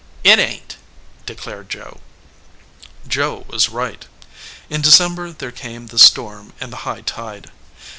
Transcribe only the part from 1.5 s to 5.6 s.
Joe. Joe was right. In December there